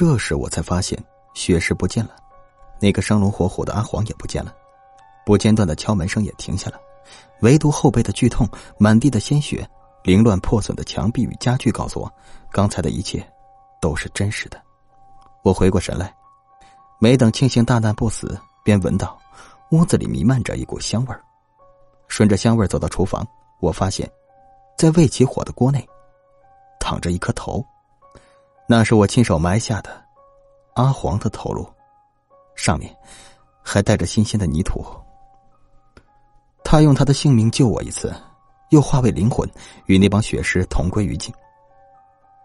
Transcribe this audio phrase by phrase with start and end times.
[0.00, 0.98] 这时我才发现
[1.34, 2.16] 血尸不见了，
[2.80, 4.50] 那个生龙活虎的阿黄也不见了，
[5.26, 6.80] 不间断的敲门声也停下了，
[7.42, 9.68] 唯独后背的剧痛、满地的鲜血、
[10.02, 12.10] 凌乱破损的墙壁与家具告诉我，
[12.50, 13.22] 刚才的一切
[13.78, 14.58] 都是真实的。
[15.42, 16.16] 我回过神来，
[16.98, 19.18] 没等庆幸大难不死，便闻到
[19.70, 21.22] 屋子里弥漫着一股香味儿。
[22.08, 23.22] 顺着香味走到厨房，
[23.60, 24.10] 我发现，
[24.78, 25.86] 在未起火的锅内，
[26.78, 27.62] 躺着一颗头，
[28.70, 29.90] 那是我亲手埋下的
[30.74, 31.68] 阿黄的头颅，
[32.54, 32.96] 上面
[33.64, 34.80] 还带着新鲜的泥土。
[36.62, 38.14] 他用他的性命救我一次，
[38.68, 39.44] 又化为灵魂，
[39.86, 41.34] 与那帮血尸同归于尽。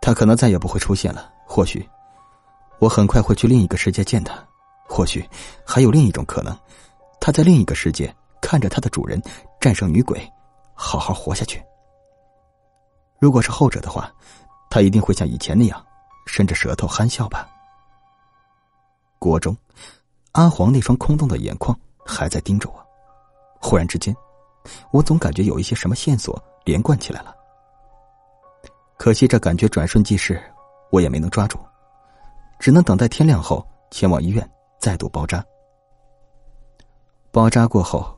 [0.02, 1.88] 他可能再也不会出现了，或许。
[2.80, 4.34] 我很快会去另一个世界见他，
[4.88, 5.24] 或许
[5.64, 6.58] 还有另一种可能，
[7.22, 8.12] 他在另一个世界
[8.42, 9.22] 看着他的主人
[9.62, 10.28] 战胜女鬼，
[10.74, 11.64] 好好活下去。
[13.20, 14.12] 如果是后者的话，
[14.72, 15.85] 他一定会像以前那样
[16.26, 17.48] 伸着舌头憨笑吧。
[19.20, 19.56] 锅中，
[20.34, 22.86] 阿黄那双空洞的眼眶还在盯着我。
[23.62, 24.16] 忽然之间，
[24.92, 27.34] 我总感觉有一些什么线索连贯起来了。
[28.98, 30.42] 可惜这感觉转瞬即逝，
[30.92, 31.58] 我也没能抓住。
[32.60, 35.44] 只能等待天亮后前往医院再度包扎。
[37.32, 38.18] 包扎过后，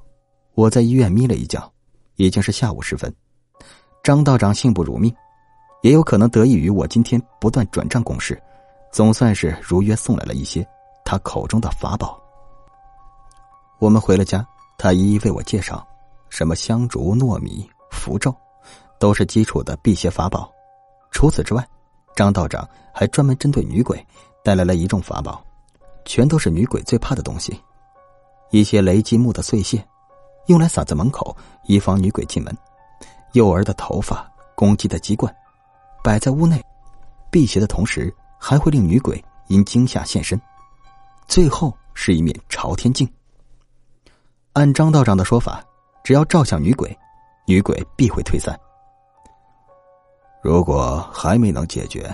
[0.54, 1.72] 我在医院眯了一觉，
[2.16, 3.14] 已经是下午时分。
[4.04, 5.14] 张道长幸不辱命，
[5.88, 8.38] 也有可能得益于我今天不断转账攻势，
[8.92, 10.68] 总算是如约送来了一些
[11.06, 12.22] 他口中的法宝。
[13.80, 14.46] 我们回了家，
[14.78, 15.88] 他一一为我介绍，
[16.28, 18.36] 什么香烛、糯米、符咒，
[19.00, 20.52] 都是基础的辟邪法宝。
[21.10, 21.66] 除此之外，
[22.18, 24.06] 张道长还专门针对女鬼。
[24.44, 25.42] 带来了一众法宝，
[26.04, 27.58] 全都是女鬼最怕的东西。
[28.50, 29.82] 一些雷击木的碎屑，
[30.48, 32.54] 用来撒在门口，以防女鬼进门；
[33.32, 35.34] 幼儿的头发、公鸡的鸡冠，
[36.08, 36.64] 摆在屋内，
[37.30, 40.40] 辟邪的同时，还会令女鬼因惊吓现身。
[41.28, 43.06] 最后是一面朝天镜。
[44.54, 45.62] 按张道长的说法，
[46.06, 46.98] 只要照向女鬼，
[47.46, 48.58] 女鬼必会退散。
[50.42, 52.10] 如果还没能解决。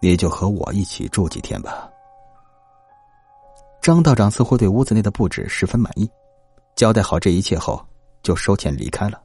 [0.00, 1.88] 你就和我一起住几天吧。
[3.80, 6.08] 张道长似乎对屋子内的布置十分满意，
[6.74, 7.84] 交代好这一切后，
[8.20, 9.20] 就收钱离开了，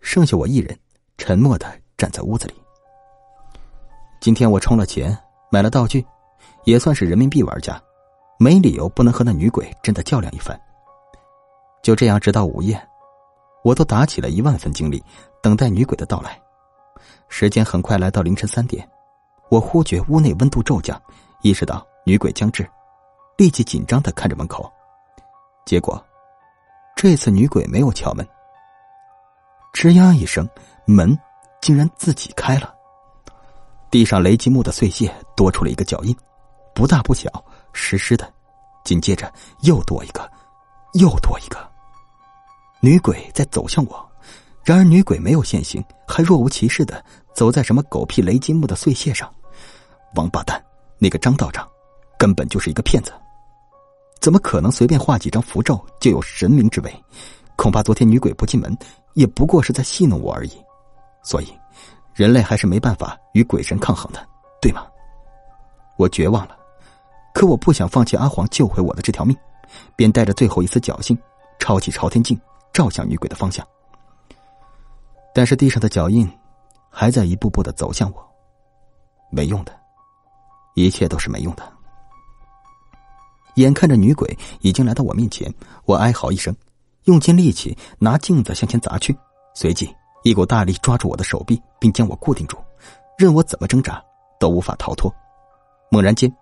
[0.00, 0.78] 剩下我一人
[1.16, 1.66] 沉默的
[1.96, 2.54] 站在屋子里。
[4.22, 5.18] 今天我充了钱，
[5.50, 6.06] 买了道具，
[6.62, 7.82] 也算是人民币玩家，
[8.38, 10.56] 没理由不能和那女鬼真的较量一番。
[11.82, 12.80] 就这样，直到午夜，
[13.64, 15.02] 我都打起了一万分精力，
[15.42, 16.40] 等待女鬼的到来。
[17.28, 18.88] 时间很快来到凌晨三点。
[19.48, 21.02] 我忽觉屋内温度骤降，
[21.40, 22.64] 意识到女鬼将至，
[23.36, 24.72] 立即紧张的看着门口。
[25.66, 26.00] 结果，
[26.94, 28.24] 这次女鬼没有敲门。
[29.72, 30.48] 吱呀一声，
[30.84, 31.18] 门
[31.60, 32.72] 竟然自己开了。
[33.92, 36.16] 地上雷击木的碎屑多出了一个脚印，
[36.74, 37.30] 不大不小，
[37.74, 38.32] 湿湿的。
[38.84, 39.30] 紧接着
[39.60, 40.28] 又多一个，
[40.94, 41.58] 又多一个。
[42.80, 44.10] 女鬼在走向我，
[44.64, 47.04] 然而女鬼没有现形，还若无其事的
[47.34, 49.30] 走在什么狗屁雷击木的碎屑上。
[50.14, 50.60] 王八蛋，
[50.98, 51.68] 那个张道长，
[52.18, 53.12] 根本就是一个骗子。
[54.22, 57.04] 怎么可能随便画几张符咒就有神明之威？
[57.56, 58.74] 恐怕昨天女鬼不进门，
[59.12, 60.52] 也不过是在戏弄我而已。
[61.22, 61.52] 所以，
[62.14, 64.26] 人类还是没办法与鬼神抗衡的，
[64.60, 64.86] 对吗？
[65.96, 66.56] 我绝望了，
[67.34, 69.36] 可我不想放弃阿黄救回我的这条命，
[69.96, 71.16] 便带着最后一丝侥幸，
[71.58, 72.38] 抄起朝天镜，
[72.72, 73.66] 照向女鬼的方向。
[75.34, 76.30] 但是地上的脚印，
[76.90, 78.22] 还在一步步的走向我，
[79.30, 79.72] 没用的。
[80.74, 81.62] 一切都是没用的。
[83.56, 85.52] 眼看着女鬼已经来到我面前，
[85.84, 86.54] 我哀嚎一声，
[87.04, 89.16] 用尽力气拿镜子向前砸去，
[89.54, 92.56] 随即一股大力抓住我的手臂，并将我固定住，
[93.18, 94.00] 任我怎么挣扎
[94.38, 95.12] 都无法逃脱。
[95.90, 96.32] 猛然间，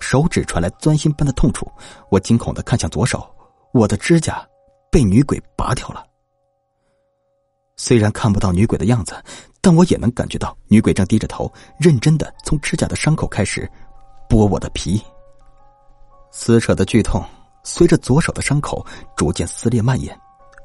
[0.00, 1.70] 手指传来钻心般的痛楚，
[2.10, 3.24] 我惊恐的看向左手，
[3.72, 4.44] 我的指甲
[4.90, 6.04] 被女鬼拔掉了。
[7.76, 9.14] 虽然看不到女鬼的样子。
[9.62, 13.70] 但我也能感觉到，女鬼正低着头，认真的从指甲的伤口开始
[14.26, 14.98] 剥我的皮。
[16.30, 17.22] 撕扯的剧痛
[17.62, 18.82] 随着左手的伤口
[19.14, 20.18] 逐渐撕裂蔓延，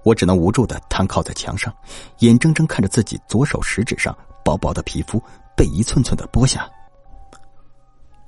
[0.05, 1.73] 我只能无助的瘫靠在墙上，
[2.19, 5.21] 眼睁睁看着自己左手食指上薄薄的皮肤
[5.57, 6.69] 被一寸寸的剥下。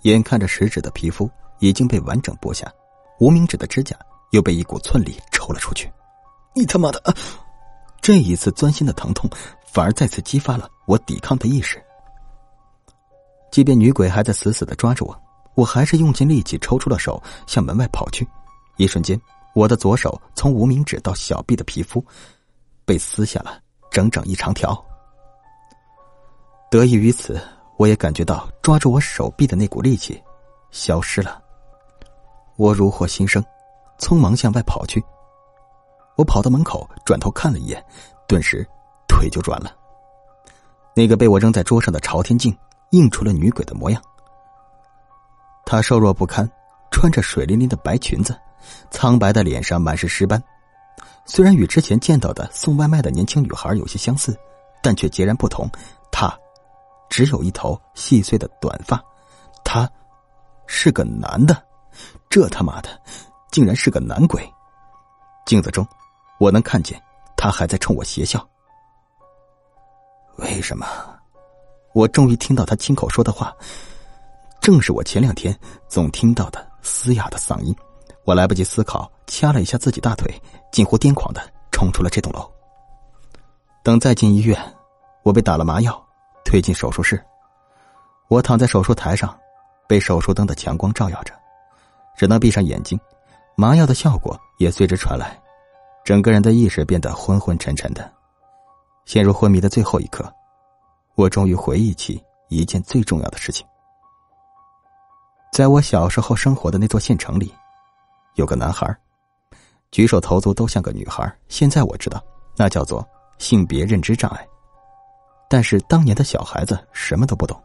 [0.01, 1.29] 眼看着食指的皮肤
[1.59, 2.69] 已经被完整剥下，
[3.19, 3.95] 无名指的指甲
[4.31, 5.89] 又被一股寸力抽了出去。
[6.53, 7.01] 你他妈的！
[8.01, 9.29] 这一次钻心的疼痛。
[9.69, 11.79] 反而再次激发了我抵抗的意识。
[13.51, 15.21] 即便女鬼还在死死的抓着我，
[15.53, 18.27] 我还是用尽力气抽出了手，向门外跑去。
[18.77, 19.21] 一瞬间，
[19.57, 22.05] 我的左手从无名指到小臂的皮肤
[22.85, 23.59] 被撕下了
[23.89, 24.85] 整整一长条。
[26.69, 27.41] 得益于此，
[27.75, 30.21] 我也感觉到抓住我手臂的那股力气，
[30.69, 31.41] 消失了。
[32.55, 33.43] 我如获新生，
[33.97, 35.03] 匆忙向外跑去。
[36.17, 37.83] 我跑到门口，转头看了一眼，
[38.27, 38.63] 顿时
[39.07, 39.75] 腿就软了。
[40.93, 42.55] 那个被我扔在桌上的朝天镜，
[42.91, 43.99] 映出了女鬼的模样。
[45.65, 46.47] 她瘦弱不堪，
[46.91, 48.39] 穿着水灵灵的白裙子，
[48.89, 50.41] 苍白的脸上满是尸斑。
[51.25, 54.37] 虽然与之前见到的送外卖的年轻女孩有些相似，
[54.81, 55.69] 但却截然不同。
[56.11, 56.33] 她
[57.09, 59.01] 只有一头细碎的短发，
[59.63, 59.89] 他
[60.67, 61.65] 是个男的。
[62.29, 62.89] 这他妈的，
[63.51, 64.41] 竟然是个男鬼！
[65.45, 65.87] 镜子中，
[66.39, 67.01] 我能看见
[67.35, 68.45] 他还在冲我邪笑。
[70.37, 70.85] 为什么？
[71.93, 73.55] 我终于听到他亲口说的话，
[74.61, 75.57] 正是我前两天
[75.87, 77.75] 总听到的嘶哑的嗓音。
[78.27, 80.29] 我来不及思考，掐了一下自己大腿，
[80.69, 81.41] 近乎癫狂的
[81.71, 82.45] 冲出了这栋楼。
[83.81, 84.61] 等再进医院，
[85.23, 85.97] 我被打了麻药，
[86.43, 87.23] 推进手术室。
[88.27, 89.33] 我躺在手术台上，
[89.87, 91.33] 被手术灯的强光照耀着。
[92.17, 92.99] 只能闭上眼睛，
[93.55, 95.39] 麻药的效果也随之传来，
[96.03, 98.11] 整个人的意识变得昏昏沉沉的。
[99.05, 100.29] 陷入昏迷的最后一刻，
[101.15, 103.65] 我终于回忆起一件最重要的事情。
[105.53, 107.53] 在我小时候生活的那座县城里，
[108.37, 108.95] 有个男孩，
[109.91, 111.29] 举手投足都像个女孩。
[111.49, 112.23] 现在我知道，
[112.55, 113.05] 那叫做
[113.39, 114.47] 性别认知障碍。
[115.49, 117.59] 但是当年的小孩子什么都不懂。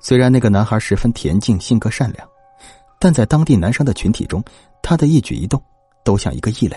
[0.00, 2.28] 虽然那个男孩十分恬静，性格善良。
[2.98, 4.42] 但在当地男生的群体中，
[4.82, 5.62] 他的一举一动
[6.02, 6.76] 都像一个异类。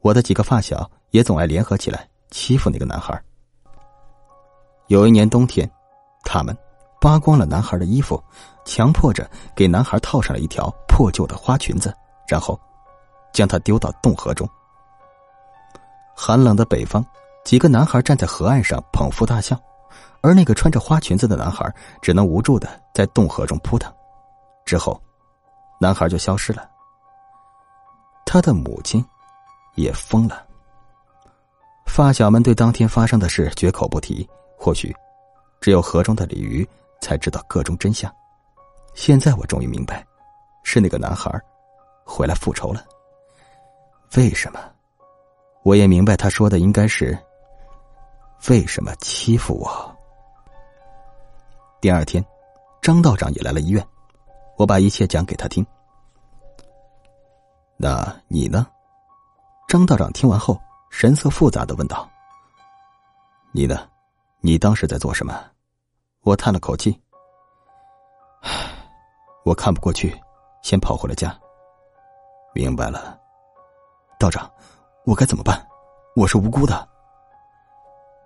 [0.00, 3.20] 我的几个发小也总爱联合起来欺负那个男孩。
[4.86, 5.70] 有一年冬天，
[6.24, 6.56] 他们
[7.00, 8.22] 扒光了男孩的衣服，
[8.64, 11.94] 强迫着给男孩套上了一条破旧的花裙子，
[12.26, 12.58] 然后
[13.32, 14.48] 将他丢到洞河中。
[16.14, 17.04] 寒冷的北方，
[17.44, 19.58] 几个男孩站在河岸上捧腹大笑，
[20.20, 21.72] 而那个穿着花裙子的男孩
[22.02, 23.92] 只能无助的在洞河中扑腾。
[24.64, 25.00] 之后。
[25.80, 26.68] 男孩就消失了，
[28.26, 29.06] 他的母亲
[29.76, 30.44] 也疯了。
[31.86, 34.28] 发小们对当天发生的事绝口不提，
[34.58, 34.92] 或许
[35.60, 36.68] 只有河中的鲤鱼
[37.00, 38.12] 才知道个中真相。
[38.94, 40.04] 现在我终于明白，
[40.62, 41.30] 是那个男孩
[42.04, 42.84] 回来复仇了。
[44.16, 44.60] 为什么？
[45.62, 47.16] 我也明白他说的应该是
[48.48, 49.96] 为什么欺负我。
[51.80, 52.24] 第二天，
[52.80, 53.86] 张道长也来了医院。
[54.56, 55.64] 我把一切讲给他听。
[57.76, 58.66] 那你呢？
[59.68, 60.58] 张道长听完后，
[60.90, 62.08] 神色复杂的问道
[63.52, 63.86] ：“你呢？
[64.40, 65.44] 你当时在做什么？”
[66.28, 66.94] 我叹了口气
[68.44, 68.50] ：“唉，
[69.46, 70.14] 我看不过去，
[70.60, 71.34] 先跑回了家。”
[72.52, 73.18] 明白了，
[74.18, 74.50] 道长，
[75.06, 75.66] 我该怎么办？
[76.14, 76.86] 我是无辜的。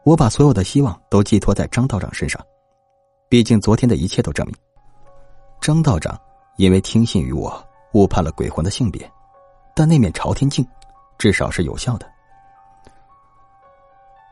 [0.02, 2.44] 我把所有的希望都寄托在张道长身上，
[3.28, 4.56] 毕竟昨天的一切都证明。
[5.60, 6.20] 张道长
[6.56, 9.08] 因为听信于我，误判了鬼魂的性别，
[9.76, 10.66] 但那面朝天镜
[11.18, 12.12] 至少是有效的。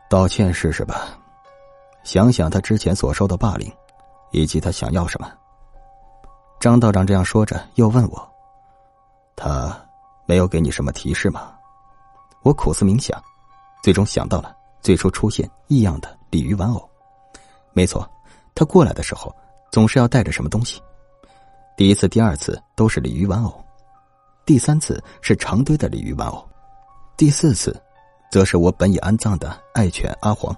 [0.09, 1.17] 道歉试试吧，
[2.03, 3.73] 想想他之前所受的霸凌，
[4.33, 5.31] 以及他想要什么。
[6.59, 8.31] 张道长这样说着，又问我
[9.37, 9.75] ：“他
[10.27, 11.55] 没有给你什么提示吗？”
[12.43, 13.23] 我苦思冥想，
[13.83, 16.89] 最终想到了最初出现异样的鲤鱼玩偶。
[17.73, 18.09] 没错，
[18.55, 19.35] 他过来的时候
[19.71, 20.83] 总是要带着什么东西。
[21.77, 23.65] 第一次、第二次都是鲤鱼玩偶，
[24.45, 26.47] 第三次是成堆的鲤鱼玩偶，
[27.17, 27.75] 第四次，
[28.31, 30.55] 则是我本已安葬的爱犬阿黄。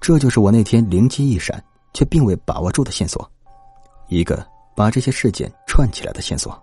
[0.00, 3.30] 这就是我那天灵机一闪却并未把握住的线索，
[4.08, 6.60] 一个把这些事件串起来的线索。